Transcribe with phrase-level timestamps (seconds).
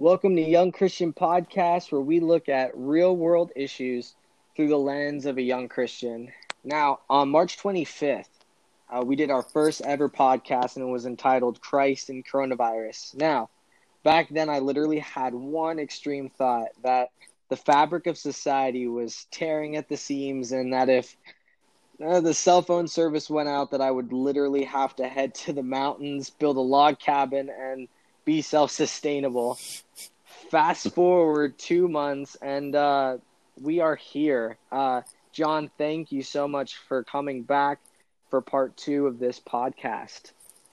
[0.00, 4.14] Welcome to Young Christian Podcast, where we look at real world issues
[4.54, 6.30] through the lens of a young Christian.
[6.62, 8.28] Now, on March 25th,
[8.88, 13.16] uh, we did our first ever podcast, and it was entitled Christ and Coronavirus.
[13.16, 13.50] Now,
[14.04, 17.10] back then, I literally had one extreme thought that
[17.48, 21.16] the fabric of society was tearing at the seams, and that if
[22.00, 25.52] uh, the cell phone service went out, that I would literally have to head to
[25.52, 27.88] the mountains, build a log cabin, and
[28.28, 29.58] be self sustainable.
[30.50, 33.16] Fast forward two months, and uh,
[33.58, 34.58] we are here.
[34.70, 35.00] Uh,
[35.32, 37.78] John, thank you so much for coming back
[38.28, 40.32] for part two of this podcast.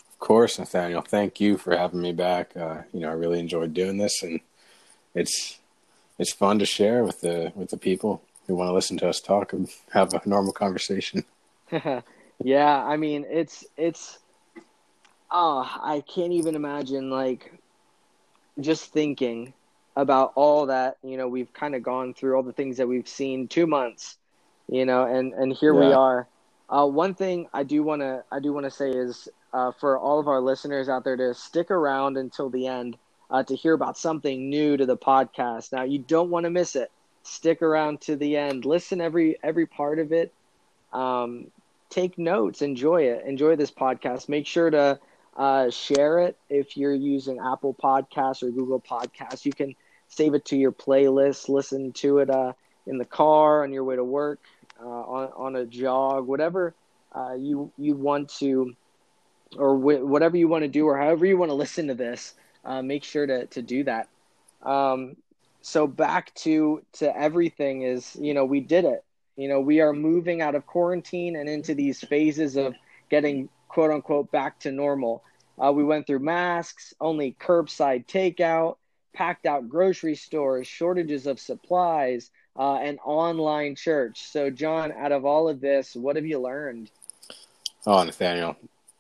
[0.09, 1.01] Of course, Nathaniel.
[1.01, 2.57] Thank you for having me back.
[2.57, 4.41] Uh, you know, I really enjoyed doing this, and
[5.13, 5.57] it's
[6.19, 9.21] it's fun to share with the with the people who want to listen to us
[9.21, 11.23] talk and have a normal conversation.
[12.43, 14.19] yeah, I mean, it's it's
[15.31, 17.51] oh, I can't even imagine like
[18.59, 19.53] just thinking
[19.95, 23.07] about all that, you know, we've kind of gone through all the things that we've
[23.07, 24.17] seen 2 months,
[24.67, 25.87] you know, and and here yeah.
[25.87, 26.27] we are.
[26.69, 29.97] Uh, one thing I do want to I do want to say is uh, for
[29.97, 32.97] all of our listeners out there to stick around until the end
[33.29, 35.71] uh, to hear about something new to the podcast.
[35.71, 36.91] Now you don't want to miss it.
[37.23, 38.65] Stick around to the end.
[38.65, 40.33] Listen every every part of it.
[40.93, 41.47] Um,
[41.89, 42.61] take notes.
[42.61, 43.25] Enjoy it.
[43.25, 44.29] Enjoy this podcast.
[44.29, 44.99] Make sure to
[45.35, 49.45] uh, share it if you're using Apple Podcasts or Google Podcasts.
[49.45, 49.75] You can
[50.07, 52.53] save it to your playlist, listen to it uh,
[52.85, 54.39] in the car on your way to work,
[54.81, 56.75] uh, on on a jog, whatever
[57.15, 58.73] uh, you you want to,
[59.57, 62.33] or wh- whatever you want to do, or however you want to listen to this.
[62.63, 64.07] Uh, make sure to to do that.
[64.63, 65.15] Um,
[65.61, 69.03] so back to to everything is you know we did it.
[69.35, 72.75] You know we are moving out of quarantine and into these phases of
[73.09, 75.21] getting quote unquote back to normal.
[75.61, 78.77] Uh, we went through masks, only curbside takeout,
[79.13, 84.23] packed out grocery stores, shortages of supplies, uh, and online church.
[84.23, 86.89] So, John, out of all of this, what have you learned?
[87.85, 88.55] Oh, Nathaniel,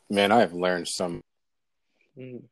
[0.09, 1.21] man, I have learned some.
[2.17, 2.43] Mm.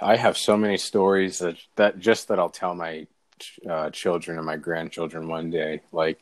[0.00, 3.08] I have so many stories that that just that I'll tell my
[3.68, 5.80] uh, children and my grandchildren one day.
[5.90, 6.20] Like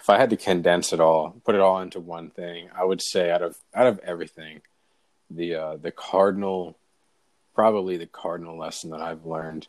[0.00, 3.02] if I had to condense it all, put it all into one thing, I would
[3.02, 4.60] say out of out of everything,
[5.30, 6.76] the uh, the cardinal,
[7.54, 9.66] probably the cardinal lesson that I've learned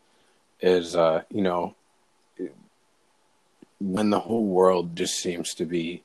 [0.62, 1.75] is, uh, you know,
[3.80, 6.04] when the whole world just seems to be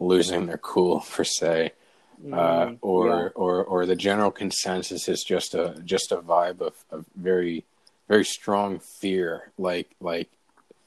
[0.00, 1.72] losing their cool per se,
[2.32, 3.28] uh, mm, or yeah.
[3.34, 7.64] or or the general consensus is just a just a vibe of, of very
[8.08, 10.28] very strong fear, like like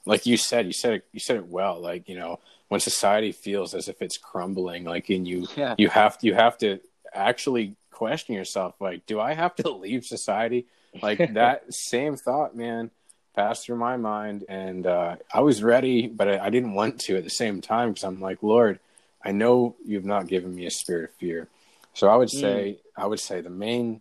[0.04, 1.80] like you said, you said it, you said it well.
[1.80, 5.74] Like you know, when society feels as if it's crumbling, like and you yeah.
[5.78, 6.80] you have you have to
[7.12, 8.74] actually question yourself.
[8.80, 10.66] Like, do I have to leave society?
[11.00, 12.90] Like that same thought, man,
[13.34, 17.16] passed through my mind, and uh, I was ready, but I, I didn't want to
[17.16, 18.80] at the same time because I'm like, Lord,
[19.24, 21.48] I know you've not given me a spirit of fear.
[21.94, 22.40] So I would mm.
[22.40, 23.02] say, mm.
[23.02, 24.00] I would say the main,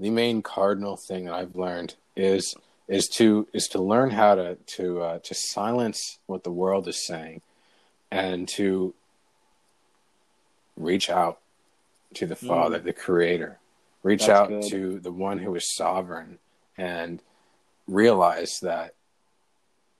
[0.00, 2.54] the main cardinal thing that I've learned is
[2.88, 7.06] is to is to learn how to to uh, to silence what the world is
[7.06, 7.42] saying,
[8.10, 8.94] and to
[10.76, 11.38] reach out
[12.14, 12.84] to the Father, mm.
[12.84, 13.58] the Creator,
[14.02, 14.62] reach That's out good.
[14.70, 16.38] to the one who is sovereign,
[16.76, 17.22] and
[17.86, 18.94] realize that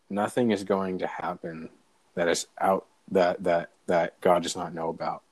[0.09, 1.69] nothing is going to happen
[2.15, 5.23] that is out that that that God does not know about.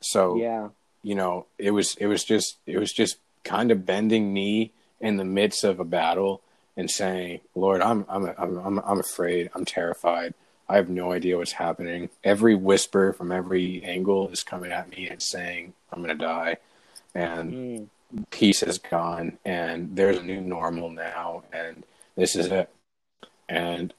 [0.00, 0.68] So yeah,
[1.02, 5.16] you know, it was it was just it was just kind of bending knee in
[5.16, 6.42] the midst of a battle
[6.76, 9.50] and saying, "Lord, I'm I'm I'm I'm afraid.
[9.54, 10.34] I'm terrified.
[10.68, 12.10] I have no idea what's happening.
[12.24, 16.56] Every whisper from every angle is coming at me and saying I'm going to die."
[17.14, 18.30] And mm.
[18.30, 21.82] peace is gone and there's a new normal now and
[22.14, 22.68] this is it.
[23.48, 23.94] And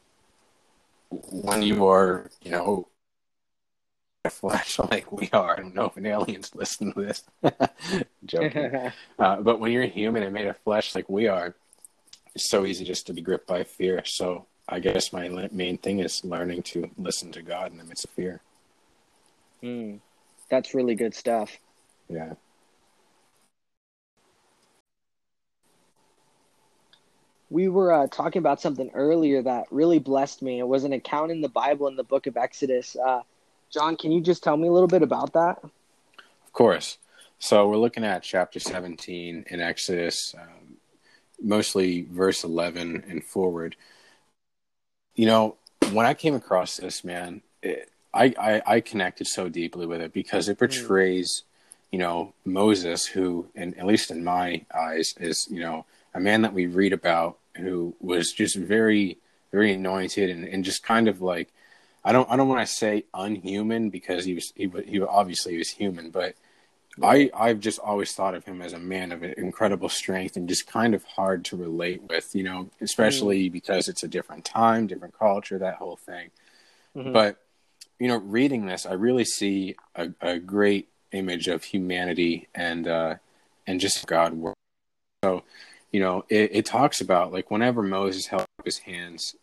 [1.09, 2.88] when you are, you know,
[4.30, 5.53] flesh like we are.
[5.53, 7.23] I don't know if an alien's listening to this.
[8.25, 8.91] Joking.
[9.19, 11.56] uh, but when you're human and made of flesh like we are,
[12.38, 14.04] it's so easy just to be gripped by fear.
[14.06, 18.06] So I guess my main thing is learning to listen to God in the midst
[18.06, 18.42] of fear.
[19.63, 20.01] Mm,
[20.48, 21.57] that's really good stuff.
[22.07, 22.34] Yeah.
[27.50, 30.60] We were uh, talking about something earlier that really blessed me.
[30.60, 32.95] It was an account in the Bible in the book of Exodus.
[32.95, 33.22] Uh,
[33.72, 35.63] John, can you just tell me a little bit about that?
[35.63, 37.00] Of course.
[37.40, 40.36] So we're looking at chapter 17 in Exodus.
[40.40, 40.67] Um,
[41.42, 43.75] mostly verse 11 and forward.
[45.16, 45.56] You know,
[45.92, 50.13] when I came across this, man, it, I, I, I connected so deeply with it
[50.13, 50.66] because it hmm.
[50.66, 51.44] portrays,
[51.92, 56.42] you know, Moses, who, and at least in my eyes, is you know a man
[56.42, 59.18] that we read about who was just very,
[59.51, 61.54] very anointed and, and just kind of like,
[62.04, 65.69] I don't, I don't want to say unhuman because he was, he, he obviously was
[65.69, 66.36] human, but
[67.01, 70.67] I, I've just always thought of him as a man of incredible strength and just
[70.67, 73.51] kind of hard to relate with, you know, especially mm.
[73.51, 76.31] because it's a different time, different culture, that whole thing.
[76.95, 77.13] Mm-hmm.
[77.13, 77.38] But,
[77.99, 83.15] you know, reading this, I really see a, a great image of humanity and, uh,
[83.67, 84.55] and just God work.
[85.23, 85.44] So,
[85.91, 89.35] you know, it, it talks about like whenever Moses held up his hands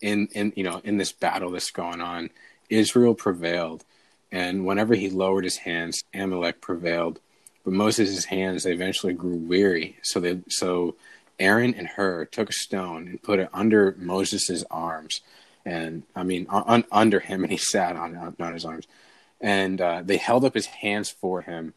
[0.00, 2.30] in, in, you know, in this battle that's going on,
[2.68, 3.84] Israel prevailed
[4.30, 7.20] and whenever he lowered his hands, Amalek prevailed.
[7.64, 9.98] But Moses' hands they eventually grew weary.
[10.02, 10.96] So they so
[11.38, 15.20] Aaron and Hur took a stone and put it under Moses' arms,
[15.64, 18.86] and I mean un, under him, and he sat on not his arms.
[19.40, 21.72] And uh, they held up his hands for him,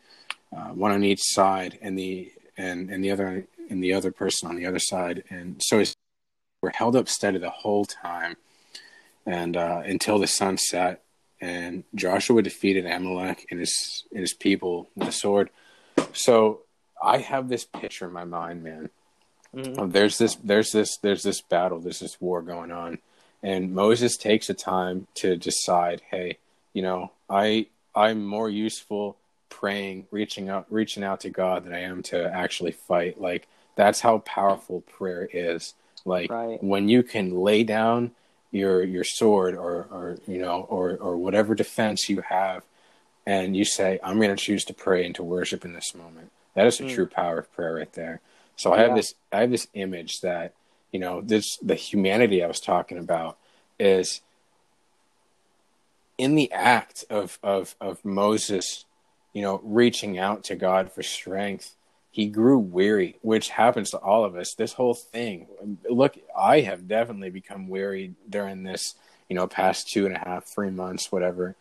[0.56, 4.50] uh, one on each side, and the and and the other and the other person
[4.50, 5.24] on the other side.
[5.30, 5.96] And so his
[6.62, 8.36] were held up steady the whole time,
[9.26, 11.04] and uh, until the sun set
[11.42, 15.50] and Joshua defeated Amalek and his and his people with a sword.
[16.14, 16.62] So
[17.02, 18.90] I have this picture in my mind, man.
[19.56, 19.92] Mm-hmm.
[19.92, 23.00] There's this, there's this, there's this battle, there's this war going on,
[23.44, 26.38] and Moses takes a time to decide, hey,
[26.74, 29.18] you know, I I'm more useful
[29.50, 33.20] praying, reaching out, reaching out to God than I am to actually fight.
[33.20, 35.74] Like that's how powerful prayer is.
[36.06, 36.64] Like right.
[36.64, 38.12] when you can lay down
[38.52, 42.64] your your sword or or you know or or whatever defense you have
[43.26, 46.32] and you say i'm going to choose to pray and to worship in this moment.
[46.54, 46.94] That is the mm.
[46.94, 48.20] true power of prayer right there.
[48.58, 50.54] So i have this i have this image that
[50.92, 53.38] you know this the humanity i was talking about
[53.80, 54.22] is
[56.18, 58.86] in the act of of of moses
[59.34, 61.76] you know reaching out to god for strength
[62.12, 64.54] he grew weary, which happens to all of us.
[64.54, 65.48] This whole thing,
[65.90, 68.96] look, I have definitely become weary during this,
[69.30, 71.56] you know, past two and a half, three months, whatever,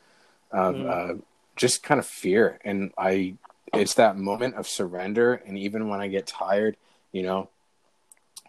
[0.51, 0.91] of mm.
[0.91, 1.21] uh,
[1.55, 2.59] just kind of fear.
[2.65, 3.35] And I,
[3.73, 5.35] it's that moment of surrender.
[5.35, 6.77] And even when I get tired,
[7.13, 7.49] you know,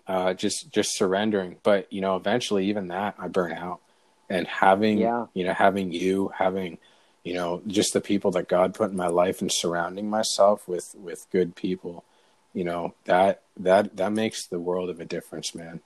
[0.07, 1.57] uh, just just surrendering.
[1.61, 3.79] But you know, eventually, even that, I burn out.
[4.29, 5.25] And having, yeah.
[5.33, 6.79] you know, having you, having
[7.23, 10.95] you know just the people that god put in my life and surrounding myself with
[10.97, 12.03] with good people
[12.53, 15.79] you know that that that makes the world of a difference man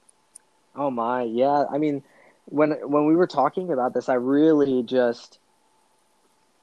[0.75, 2.03] oh my yeah i mean
[2.45, 5.39] when when we were talking about this i really just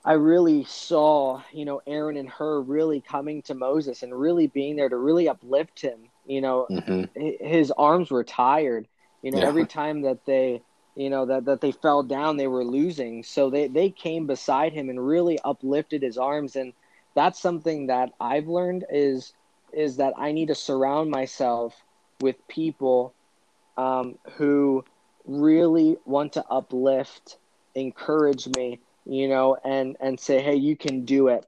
[0.04, 4.76] i really saw you know aaron and Hur really coming to moses and really being
[4.76, 7.04] there to really uplift him you know mm-hmm.
[7.44, 8.86] his arms were tired
[9.22, 9.46] you know yeah.
[9.46, 10.62] every time that they
[10.94, 13.23] you know that that they fell down they were losing.
[13.23, 16.56] So they they came beside him and really uplifted his arms.
[16.56, 16.73] And
[17.15, 19.33] that's something that I've learned is
[19.73, 21.75] is that I need to surround myself
[22.21, 23.15] with people
[23.77, 24.85] um, who
[25.25, 27.39] really want to uplift
[27.75, 31.47] encourage me you know and and say hey you can do it.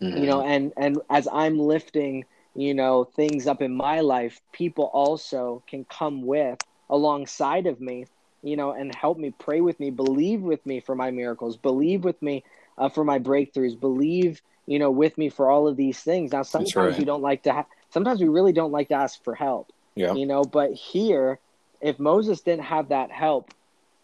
[0.00, 0.16] Mm-hmm.
[0.18, 2.24] you know and and as I'm lifting
[2.54, 6.58] you know things up in my life people also can come with
[6.88, 8.06] alongside of me
[8.42, 12.04] you know, and help me, pray with me, believe with me for my miracles, believe
[12.04, 12.44] with me
[12.78, 16.32] uh, for my breakthroughs, believe, you know, with me for all of these things.
[16.32, 16.98] Now, sometimes right.
[16.98, 20.14] we don't like to, ha- sometimes we really don't like to ask for help, yeah.
[20.14, 21.38] you know, but here,
[21.80, 23.52] if Moses didn't have that help,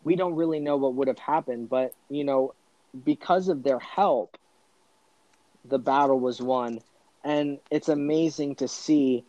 [0.05, 1.69] we don't really know what would have happened.
[1.69, 2.55] But, you know,
[3.05, 4.39] because of their help,
[5.65, 6.81] the battle was won.
[7.25, 9.25] And it's amazing to see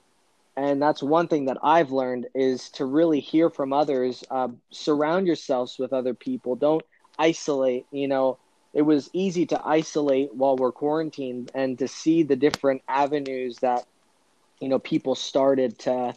[0.58, 4.24] and that's one thing that I've learned is to really hear from others.
[4.30, 6.56] Uh, surround yourselves with other people.
[6.56, 6.84] Don't
[7.20, 7.86] isolate.
[7.92, 8.40] You know,
[8.74, 13.86] it was easy to isolate while we're quarantined, and to see the different avenues that
[14.60, 16.16] you know people started to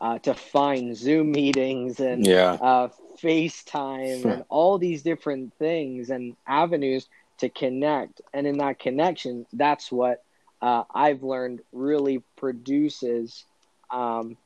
[0.00, 2.52] uh, to find Zoom meetings and yeah.
[2.54, 2.88] uh,
[3.22, 7.06] FaceTime and all these different things and avenues
[7.38, 8.22] to connect.
[8.32, 10.24] And in that connection, that's what
[10.62, 13.44] uh, I've learned really produces
[13.94, 14.36] um,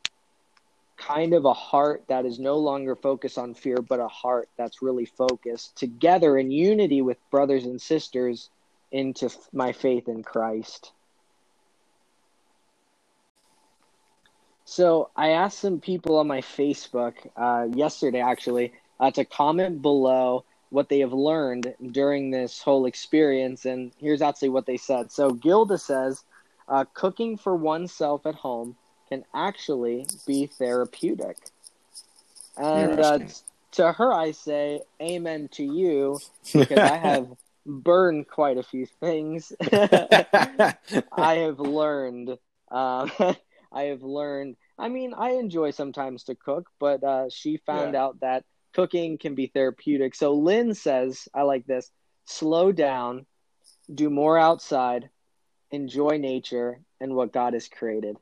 [0.99, 4.83] kind of a heart that is no longer focused on fear, but a heart that's
[4.83, 8.51] really focused together in unity with brothers and sisters
[8.93, 10.93] into my faith in Christ.
[14.65, 20.45] So I asked some people on my Facebook uh, yesterday, actually, uh, to comment below
[20.69, 23.65] what they have learned during this whole experience.
[23.65, 25.11] And here's actually what they said.
[25.11, 26.23] So Gilda says,
[26.69, 28.77] uh, cooking for oneself at home
[29.09, 31.37] can actually be therapeutic.
[32.57, 33.19] And uh,
[33.73, 36.19] to her, I say, Amen to you,
[36.53, 37.29] because I have
[37.67, 39.53] burned quite a few things.
[39.63, 40.75] I
[41.17, 42.31] have learned,
[42.71, 43.11] um,
[43.73, 48.05] I have learned I mean, I enjoy sometimes to cook, but uh, she found yeah.
[48.05, 50.15] out that cooking can be therapeutic.
[50.15, 51.91] So Lynn says, I like this
[52.27, 53.27] slow down,
[53.93, 55.11] do more outside,
[55.71, 58.17] enjoy nature and what God has created.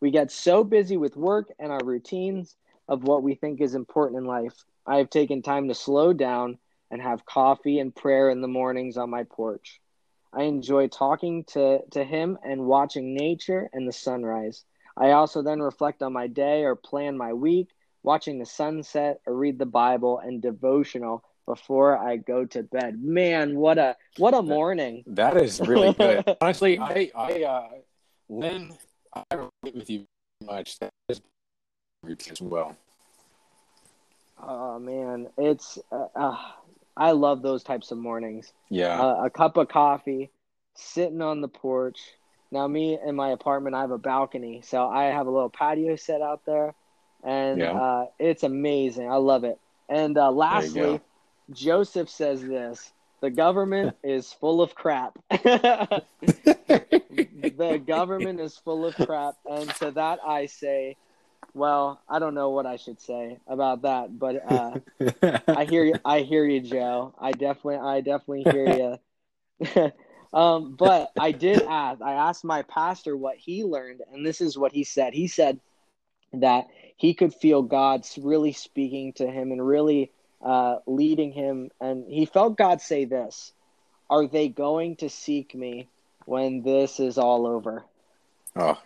[0.00, 2.56] We get so busy with work and our routines
[2.88, 4.54] of what we think is important in life.
[4.86, 6.58] I have taken time to slow down
[6.90, 9.80] and have coffee and prayer in the mornings on my porch.
[10.32, 14.64] I enjoy talking to, to him and watching nature and the sunrise.
[14.96, 17.68] I also then reflect on my day or plan my week,
[18.02, 23.02] watching the sunset or read the Bible and devotional before I go to bed.
[23.02, 25.04] Man, what a what a morning.
[25.06, 26.24] That is really good.
[26.40, 27.68] Honestly, I I uh
[28.28, 28.76] Lynn,
[29.14, 30.04] I relate with you
[30.44, 30.78] much.
[30.78, 31.20] That is
[32.30, 32.76] as well.
[34.40, 36.36] Oh man, it's uh, uh,
[36.96, 38.52] I love those types of mornings.
[38.68, 40.30] Yeah, uh, a cup of coffee,
[40.74, 41.98] sitting on the porch.
[42.50, 45.96] Now, me in my apartment, I have a balcony, so I have a little patio
[45.96, 46.74] set out there,
[47.22, 47.72] and yeah.
[47.72, 49.10] uh, it's amazing.
[49.10, 49.58] I love it.
[49.88, 51.00] And uh, lastly,
[51.52, 55.18] Joseph says this: the government is full of crap.
[57.56, 60.96] the government is full of crap, and to that I say,
[61.54, 64.78] well, I don't know what I should say about that, but uh,
[65.48, 65.94] I hear you.
[66.04, 67.14] I hear you, Joe.
[67.18, 68.98] I definitely, I definitely hear
[69.60, 69.92] you.
[70.32, 72.00] um, but I did ask.
[72.02, 75.14] I asked my pastor what he learned, and this is what he said.
[75.14, 75.60] He said
[76.34, 80.12] that he could feel God's really speaking to him and really
[80.44, 83.52] uh, leading him, and he felt God say this:
[84.10, 85.88] "Are they going to seek me
[86.28, 87.84] when this is all over?"
[88.54, 88.78] Oh,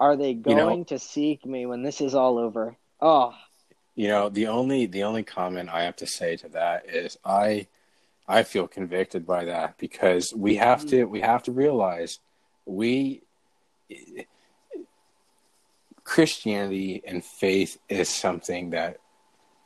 [0.00, 2.76] are they going you know, to seek me when this is all over?
[3.00, 3.34] Oh.
[3.94, 7.66] You know, the only the only comment I have to say to that is I
[8.28, 12.20] I feel convicted by that because we have to we have to realize
[12.64, 13.22] we
[16.04, 18.98] Christianity and faith is something that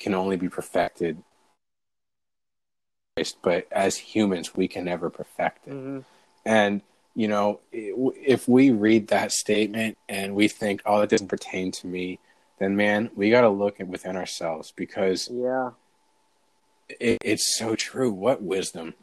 [0.00, 1.23] can only be perfected
[3.42, 5.75] but as humans we can never perfect it.
[5.75, 5.99] Mm-hmm.
[6.44, 6.82] And
[7.14, 11.87] you know, if we read that statement and we think, "Oh, that doesn't pertain to
[11.87, 12.18] me,"
[12.58, 15.70] then man, we got to look at within ourselves because yeah,
[16.88, 18.12] it, it's so true.
[18.12, 18.94] What wisdom?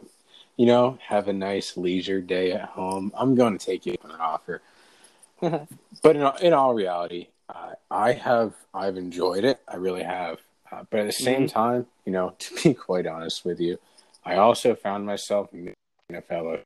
[0.58, 4.12] you know, have a nice leisure day at home, I'm going to take you on
[4.12, 4.62] an offer.
[5.42, 9.60] but in, in all reality, uh, I have I've enjoyed it.
[9.68, 10.40] I really have.
[10.72, 11.60] Uh, but at the same mm-hmm.
[11.60, 13.80] time, you know, to be quite honest with you,
[14.24, 15.74] I also found myself in
[16.14, 16.62] a fellow.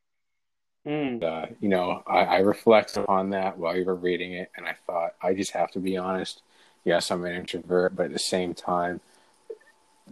[0.86, 1.24] Mm.
[1.24, 4.76] Uh, you know, I, I reflected upon that while you were reading it, and I
[4.86, 6.42] thought I just have to be honest.
[6.84, 9.02] Yes, I'm an introvert, but at the same time,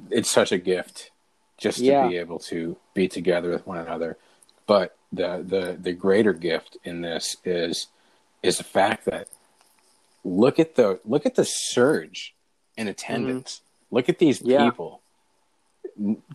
[0.09, 1.11] it's such a gift
[1.63, 2.07] just to yeah.
[2.07, 4.17] be able to be together with one another.
[4.67, 7.87] But the the the greater gift in this is
[8.43, 9.29] is the fact that
[10.23, 12.35] look at the look at the surge
[12.77, 13.55] in attendance.
[13.55, 13.95] Mm-hmm.
[13.95, 14.65] Look at these yeah.
[14.65, 15.01] people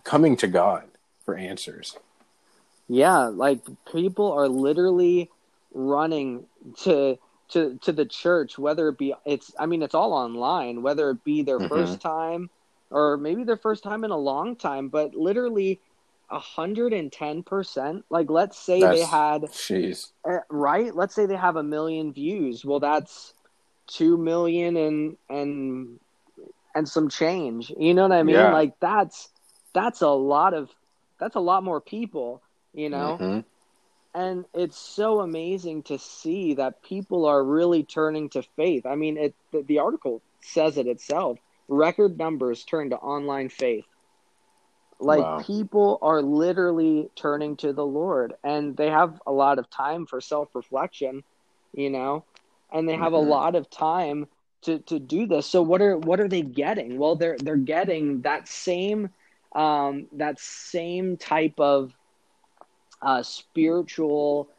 [0.03, 0.85] coming to God
[1.23, 1.97] for answers.
[2.87, 5.29] Yeah, like people are literally
[5.73, 6.45] running
[6.83, 7.19] to
[7.49, 11.23] to to the church, whether it be it's I mean it's all online, whether it
[11.23, 11.67] be their mm-hmm.
[11.67, 12.49] first time
[12.91, 15.79] or maybe their first time in a long time, but literally
[16.29, 18.05] hundred and ten percent.
[18.09, 20.11] Like let's say that's, they had jeez.
[20.23, 20.95] Uh, right?
[20.95, 22.63] Let's say they have a million views.
[22.63, 23.33] Well that's
[23.87, 25.99] two million and and
[26.75, 27.71] and some change.
[27.77, 28.35] You know what I mean?
[28.35, 28.53] Yeah.
[28.53, 29.29] Like that's
[29.73, 30.69] that's a lot of
[31.19, 32.41] that's a lot more people,
[32.73, 33.17] you know?
[33.19, 33.39] Mm-hmm.
[34.13, 38.85] And it's so amazing to see that people are really turning to faith.
[38.85, 41.39] I mean, it the, the article says it itself.
[41.69, 43.85] Record numbers turn to online faith.
[44.99, 45.39] Like wow.
[45.39, 50.19] people are literally turning to the Lord and they have a lot of time for
[50.19, 51.23] self-reflection,
[51.73, 52.25] you know?
[52.71, 53.27] And they have mm-hmm.
[53.27, 54.27] a lot of time
[54.63, 55.45] to to do this.
[55.47, 56.97] So what are what are they getting?
[56.97, 59.09] Well, they're they're getting that same
[59.53, 61.93] um, that same type of
[63.01, 64.49] uh, spiritual,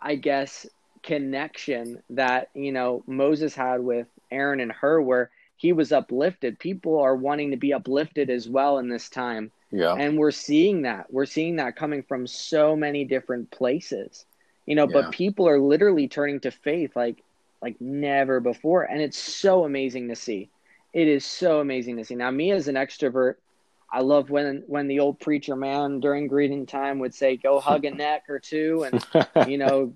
[0.00, 0.66] I guess,
[1.02, 6.58] connection that you know Moses had with Aaron and Hur, where he was uplifted.
[6.58, 9.50] People are wanting to be uplifted as well in this time.
[9.70, 9.92] Yeah.
[9.94, 11.12] And we're seeing that.
[11.12, 14.24] We're seeing that coming from so many different places.
[14.66, 15.02] You know, yeah.
[15.02, 17.22] but people are literally turning to faith like
[17.60, 20.48] like never before and it's so amazing to see.
[20.92, 22.14] It is so amazing to see.
[22.14, 23.34] Now me as an extrovert,
[23.90, 27.84] I love when when the old preacher man during greeting time would say, "Go hug
[27.84, 29.92] a neck or two, and you know,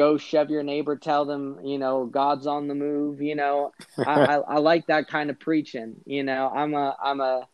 [0.00, 4.24] go shove your neighbor, tell them, you know, God's on the move." You know, I,
[4.24, 5.96] I, I like that kind of preaching.
[6.06, 7.48] You know, I'm a I'm a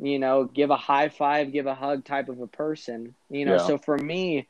[0.00, 3.14] you know, give a high five, give a hug type of a person.
[3.28, 3.66] You know, yeah.
[3.66, 4.46] so for me,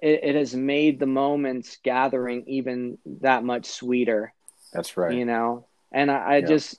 [0.00, 4.32] it, it has made the moments gathering even that much sweeter.
[4.72, 5.14] That's right.
[5.14, 6.46] You know, and I, I yeah.
[6.46, 6.78] just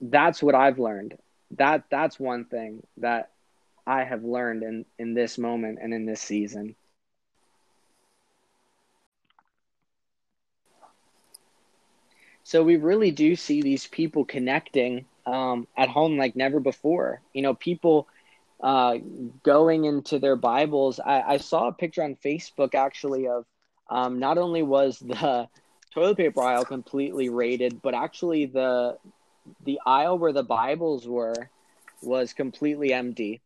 [0.00, 1.18] that's what I've learned
[1.56, 3.30] that that's one thing that
[3.86, 6.76] I have learned in in this moment and in this season.
[12.50, 17.20] So we really do see these people connecting um, at home like never before.
[17.32, 18.08] You know, people
[18.60, 18.96] uh,
[19.44, 20.98] going into their Bibles.
[20.98, 23.46] I, I, saw a picture on Facebook actually of
[23.88, 25.46] um, not only was the
[25.94, 28.98] toilet paper aisle completely raided, but actually the
[29.64, 31.50] the aisle where the Bibles were
[32.02, 33.40] was completely empty.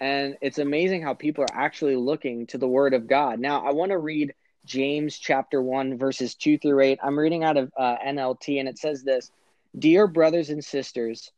[0.00, 3.38] And it's amazing how people are actually looking to the Word of God.
[3.38, 4.34] Now, I want to read
[4.68, 6.98] James chapter 1, verses 2 through 8.
[7.02, 9.32] I'm reading out of uh, NLT, and it says this
[9.78, 11.32] Dear brothers and sisters,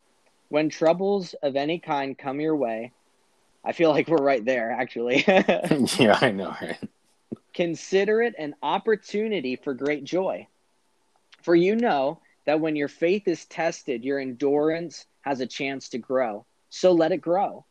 [0.48, 2.92] when troubles of any kind come your way,
[3.64, 5.24] I feel like we're right there, actually.
[5.98, 6.56] yeah, I know.
[6.60, 6.76] Right?
[7.54, 10.48] Consider it an opportunity for great joy.
[11.42, 15.98] For you know that when your faith is tested, your endurance has a chance to
[15.98, 16.46] grow.
[16.68, 17.64] So let it grow.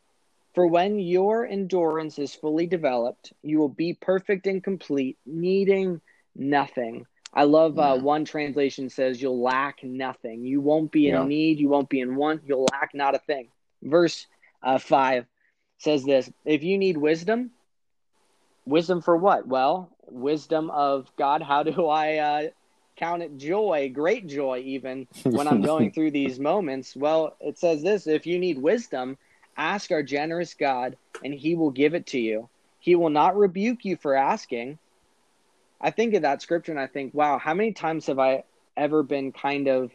[0.60, 6.02] For when your endurance is fully developed, you will be perfect and complete, needing
[6.36, 7.06] nothing.
[7.34, 10.44] I love uh, one translation says you'll lack nothing.
[10.44, 11.24] You won't be in yeah.
[11.24, 11.60] need.
[11.60, 12.42] You won't be in want.
[12.46, 13.48] You'll lack not a thing.
[13.82, 14.28] Verse
[14.62, 15.26] uh, 5
[15.78, 17.52] says this If you need wisdom,
[18.66, 19.48] wisdom for what?
[19.48, 21.42] Well, wisdom of God.
[21.42, 22.48] How do I uh,
[22.98, 26.98] count it joy, great joy, even when I'm going through these moments.
[26.98, 29.18] Well, it says this if you need wisdom,
[29.60, 32.50] ask our generous God, and he will give it to you.
[32.80, 34.80] He will not rebuke you for asking.
[35.82, 38.44] I think of that scripture and I think, wow, how many times have I
[38.78, 39.92] ever been kind of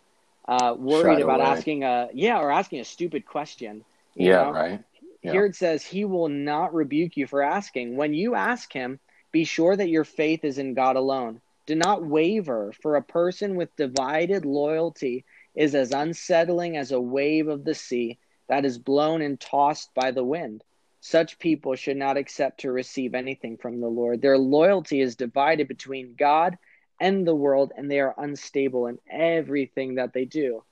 [0.46, 1.48] uh, worried about away.
[1.48, 3.84] asking a yeah or asking a stupid question?
[4.14, 4.52] yeah, know?
[4.52, 4.84] right.
[5.22, 5.32] Yeah.
[5.32, 7.96] Here it says, He will not rebuke you for asking.
[7.96, 9.00] When you ask Him,
[9.32, 11.40] be sure that your faith is in God alone.
[11.66, 15.24] Do not waver, for a person with divided loyalty
[15.54, 20.10] is as unsettling as a wave of the sea that is blown and tossed by
[20.10, 20.62] the wind.
[21.00, 24.22] Such people should not accept to receive anything from the Lord.
[24.22, 26.56] Their loyalty is divided between God
[27.00, 30.62] and the world, and they are unstable in everything that they do.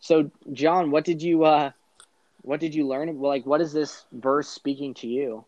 [0.00, 1.70] So, John, what did you uh,
[2.42, 3.18] what did you learn?
[3.20, 5.46] Like, what is this verse speaking to you?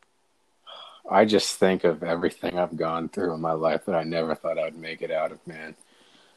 [1.08, 4.58] I just think of everything I've gone through in my life that I never thought
[4.58, 5.76] I'd make it out of, man.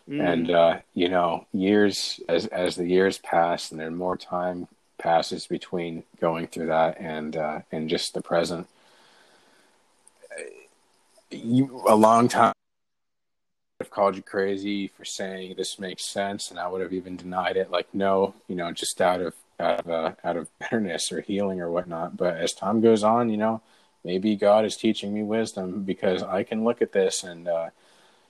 [0.07, 0.33] Mm.
[0.33, 4.67] And uh, you know, years as as the years pass, and then more time
[4.99, 8.67] passes between going through that and uh, and just the present.
[11.31, 12.53] You a long time
[13.79, 17.57] have called you crazy for saying this makes sense, and I would have even denied
[17.57, 17.71] it.
[17.71, 21.61] Like, no, you know, just out of out of uh, out of bitterness or healing
[21.61, 22.17] or whatnot.
[22.17, 23.61] But as time goes on, you know
[24.03, 27.69] maybe God is teaching me wisdom because I can look at this and, uh,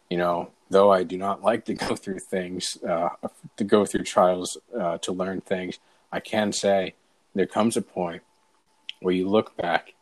[0.09, 3.09] you know, though I do not like to go through things, uh,
[3.57, 5.79] to go through trials uh, to learn things,
[6.11, 6.95] I can say
[7.35, 8.23] there comes a point
[9.01, 9.93] where you look back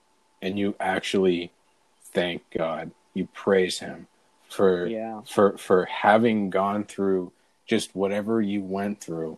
[0.42, 1.52] and you actually
[2.04, 4.08] thank God, you praise Him
[4.50, 5.22] for yeah.
[5.28, 7.32] for for having gone through
[7.66, 9.38] just whatever you went through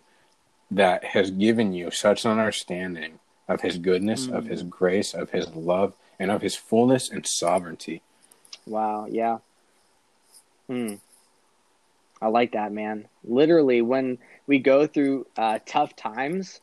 [0.72, 4.38] that has given you such an understanding of his goodness, mm.
[4.38, 4.70] of his mm.
[4.70, 8.04] grace, of his love, and of his fullness and sovereignty.
[8.68, 9.40] Wow, yeah.
[10.68, 10.96] Hmm.
[12.22, 13.08] I like that, man.
[13.24, 16.60] Literally, when we go through uh, tough times,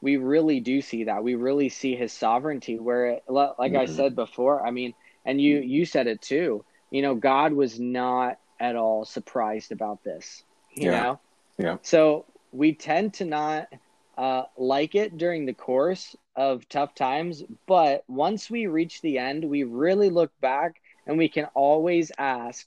[0.00, 1.24] we really do see that.
[1.24, 2.78] We really see his sovereignty.
[2.78, 3.76] Where, it, like mm-hmm.
[3.76, 4.94] I said before, I mean,
[5.24, 6.64] and you you said it too.
[6.90, 10.42] You know, God was not at all surprised about this.
[10.74, 11.02] You yeah.
[11.02, 11.20] know,
[11.58, 11.76] yeah.
[11.82, 13.68] So we tend to not
[14.16, 19.44] uh, like it during the course of tough times, but once we reach the end,
[19.44, 22.66] we really look back and we can always ask,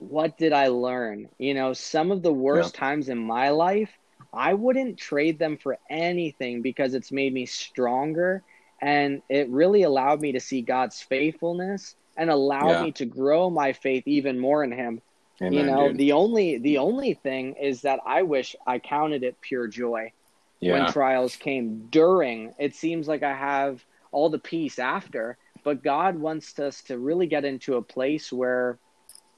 [0.00, 2.80] "What did I learn?" You know, some of the worst yeah.
[2.80, 3.90] times in my life
[4.32, 8.42] I wouldn't trade them for anything because it's made me stronger
[8.80, 12.82] and it really allowed me to see God's faithfulness and allowed yeah.
[12.84, 15.02] me to grow my faith even more in him.
[15.42, 15.98] Amen, you know, dude.
[15.98, 20.12] the only the only thing is that I wish I counted it pure joy
[20.60, 20.72] yeah.
[20.72, 22.54] when trials came during.
[22.58, 23.82] It seems like I have
[24.12, 28.78] all the peace after, but God wants us to really get into a place where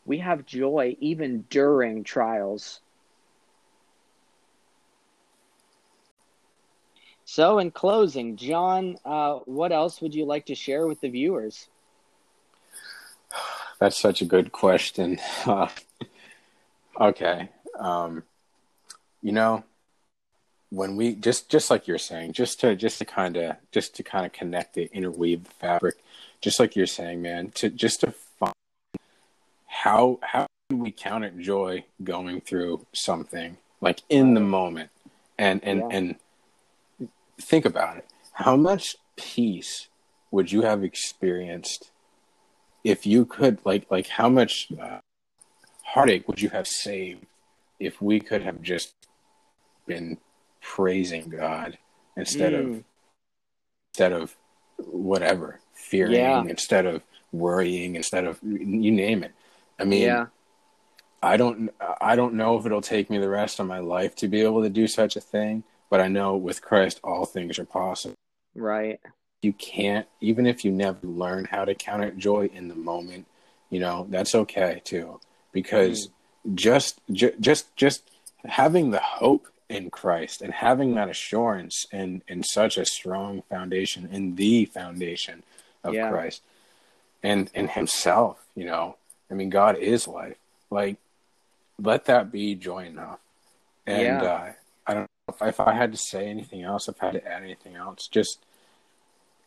[0.04, 2.80] we have joy even during trials.
[7.24, 11.68] So, in closing, John, uh, what else would you like to share with the viewers?
[13.80, 15.18] That's such a good question.
[17.00, 18.22] Okay, um,
[19.22, 19.64] you know,
[20.70, 24.02] when we just just like you're saying, just to just to kind of just to
[24.02, 25.96] kind of connect it, interweave the fabric,
[26.40, 28.14] just like you're saying, man, to just to
[29.72, 34.90] how how we count it joy going through something like in the moment,
[35.38, 35.88] and and yeah.
[35.90, 36.16] and
[37.40, 38.06] think about it.
[38.32, 39.88] How much peace
[40.30, 41.90] would you have experienced
[42.84, 44.98] if you could, like, like how much uh,
[45.82, 47.26] heartache would you have saved
[47.78, 48.94] if we could have just
[49.86, 50.18] been
[50.60, 51.78] praising God
[52.16, 52.60] instead mm.
[52.60, 52.84] of
[53.90, 54.36] instead of
[54.78, 56.42] whatever fearing, yeah.
[56.42, 59.32] instead of worrying, instead of you name it.
[59.82, 60.26] I mean, yeah.
[61.22, 64.28] I don't I don't know if it'll take me the rest of my life to
[64.28, 67.64] be able to do such a thing, but I know with Christ, all things are
[67.64, 68.14] possible.
[68.54, 69.00] Right.
[69.42, 73.26] You can't, even if you never learn how to count it joy in the moment,
[73.70, 75.20] you know, that's okay too.
[75.52, 76.08] Because
[76.46, 76.54] mm.
[76.54, 78.08] just, ju- just, just
[78.44, 84.08] having the hope in Christ and having that assurance and in such a strong foundation
[84.12, 85.42] in the foundation
[85.82, 86.08] of yeah.
[86.08, 86.42] Christ
[87.22, 88.96] and in Himself, you know,
[89.32, 90.36] I mean, God is life.
[90.70, 90.98] Like,
[91.80, 93.18] let that be joy enough.
[93.86, 94.22] And yeah.
[94.22, 94.52] uh,
[94.86, 97.26] I don't know if, if I had to say anything else, if I had to
[97.26, 98.44] add anything else, just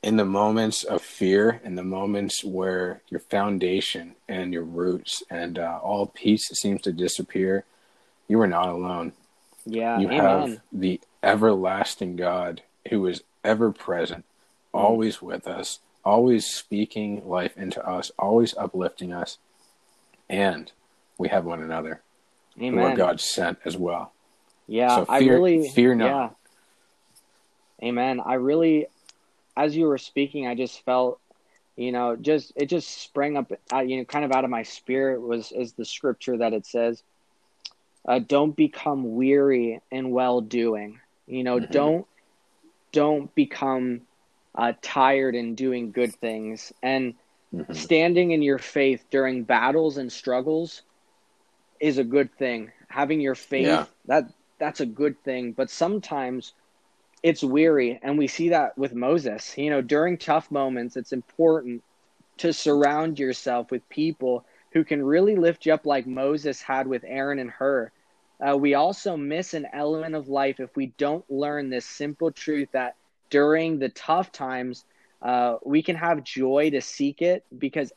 [0.02, 5.60] in the moments of fear, in the moments where your foundation and your roots and
[5.60, 7.63] uh, all peace seems to disappear,
[8.28, 9.13] you are not alone.
[9.67, 10.19] Yeah, you amen.
[10.19, 14.26] have the everlasting God who is ever present,
[14.74, 14.80] mm.
[14.80, 19.38] always with us, always speaking life into us, always uplifting us,
[20.30, 20.72] and
[21.18, 22.02] we have one another,
[22.58, 22.74] Amen.
[22.74, 24.14] who are God sent as well.
[24.68, 26.06] Yeah, so fear, I really fear not.
[27.82, 27.88] Yeah.
[27.88, 28.22] Amen.
[28.26, 28.88] I really,
[29.56, 31.20] as you were speaking, I just felt,
[31.76, 34.64] you know, just it just sprang up, uh, you know, kind of out of my
[34.64, 37.04] spirit was is the scripture that it says,
[38.08, 41.72] uh, "Don't become weary in well doing." You know, mm-hmm.
[41.72, 42.08] don't
[42.92, 44.02] don't become
[44.56, 47.14] uh, tired in doing good things and
[47.56, 47.74] mm-hmm.
[47.74, 50.82] standing in your faith during battles and struggles
[51.80, 53.86] is a good thing having your faith yeah.
[54.06, 55.52] that that's a good thing.
[55.52, 56.54] But sometimes
[57.22, 59.58] it's weary, and we see that with Moses.
[59.58, 61.84] You know, during tough moments, it's important
[62.38, 67.04] to surround yourself with people who can really lift you up, like Moses had with
[67.06, 67.91] Aaron and Hur.
[68.46, 72.70] Uh, we also miss an element of life if we don't learn this simple truth
[72.74, 72.96] that
[73.30, 74.86] during the tough times,
[75.26, 77.92] uh, we can have joy to seek it because,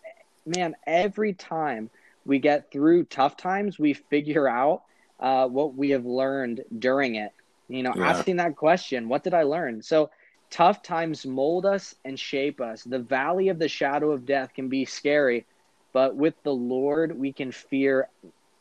[0.47, 1.91] man, every time
[2.25, 4.83] we get through tough times, we figure out
[5.21, 7.33] uh, what we have learned during it.
[7.69, 8.09] You know, yeah.
[8.09, 9.83] asking that question, what did I learn?
[9.83, 10.09] So
[10.49, 12.83] tough times mold us and shape us.
[12.83, 15.45] The valley of the shadow of death can be scary,
[15.93, 18.09] but with the Lord, we can fear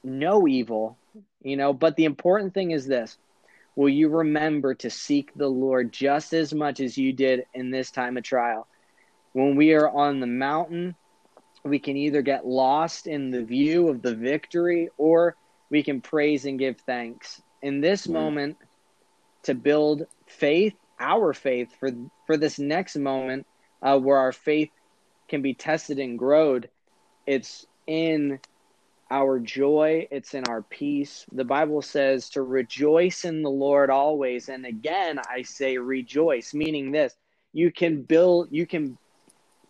[0.03, 0.97] no evil,
[1.41, 1.71] you know.
[1.71, 3.17] But the important thing is this
[3.77, 7.91] will you remember to seek the Lord just as much as you did in this
[7.91, 8.67] time of trial?
[9.33, 10.95] When we are on the mountain,
[11.63, 15.35] we can either get lost in the view of the victory or
[15.69, 17.39] we can praise and give thanks.
[17.61, 18.57] In this moment,
[19.43, 21.91] to build faith, our faith for
[22.25, 23.45] for this next moment,
[23.83, 24.71] uh, where our faith
[25.27, 26.69] can be tested and growed,
[27.27, 28.39] it's in
[29.09, 31.25] our joy, it's in our peace.
[31.31, 34.49] The Bible says to rejoice in the Lord always.
[34.49, 37.15] And again, I say rejoice, meaning this
[37.53, 38.97] you can build, you can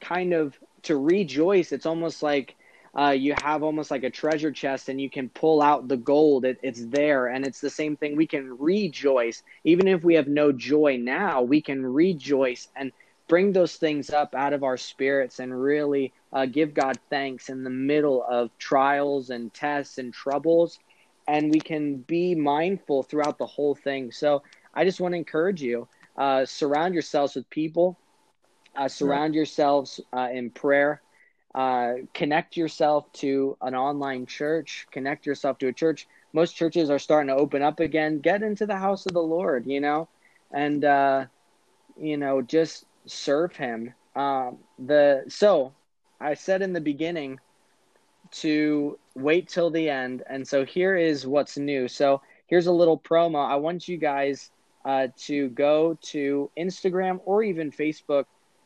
[0.01, 1.71] kind of to rejoice.
[1.71, 2.55] It's almost like
[2.97, 6.45] uh, you have almost like a treasure chest and you can pull out the gold.
[6.45, 7.27] It, it's there.
[7.27, 8.15] And it's the same thing.
[8.15, 9.43] We can rejoice.
[9.63, 12.91] Even if we have no joy now, we can rejoice and
[13.27, 17.63] bring those things up out of our spirits and really uh, give God thanks in
[17.63, 20.79] the middle of trials and tests and troubles.
[21.27, 24.11] And we can be mindful throughout the whole thing.
[24.11, 25.87] So I just want to encourage you
[26.17, 27.97] uh, surround yourselves with people,
[28.75, 29.39] uh, surround yeah.
[29.39, 31.01] yourselves uh, in prayer.
[31.53, 36.07] Uh, connect yourself to an online church, connect yourself to a church.
[36.33, 38.19] Most churches are starting to open up again.
[38.19, 40.07] Get into the house of the Lord, you know,
[40.51, 41.25] and, uh,
[41.99, 43.93] you know, just serve him.
[44.15, 45.73] Um, the so
[46.19, 47.39] I said in the beginning
[48.31, 51.87] to wait till the end, and so here is what's new.
[51.87, 53.47] So here's a little promo.
[53.47, 54.49] I want you guys
[54.85, 58.25] uh, to go to Instagram or even Facebook,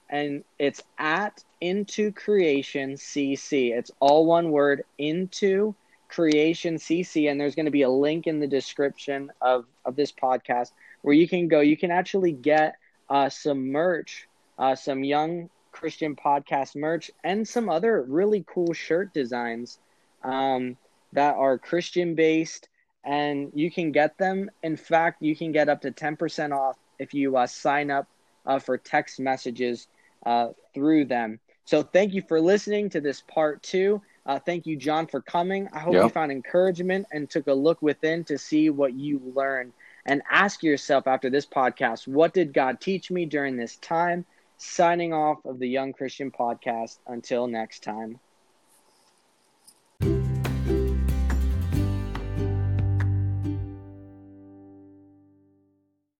[0.09, 3.71] and it's at Into Creation CC.
[3.77, 5.75] It's all one word, Into
[6.07, 10.11] Creation CC, and there's going to be a link in the description of of this
[10.11, 11.59] podcast where you can go.
[11.59, 12.75] You can actually get
[13.09, 14.27] uh, some merch
[14.61, 19.79] uh, some young Christian podcast merch, and some other really cool shirt designs
[20.23, 20.77] um,
[21.13, 22.69] that are Christian based.
[23.03, 24.51] And you can get them.
[24.61, 28.07] In fact, you can get up to 10% off if you uh, sign up
[28.45, 29.87] uh, for text messages
[30.23, 31.39] uh, through them.
[31.65, 34.01] So, thank you for listening to this part two.
[34.27, 35.67] Uh, thank you, John, for coming.
[35.73, 36.03] I hope yep.
[36.03, 39.73] you found encouragement and took a look within to see what you learned.
[40.05, 44.25] And ask yourself after this podcast, what did God teach me during this time?
[44.63, 46.99] Signing off of the Young Christian Podcast.
[47.07, 48.19] Until next time.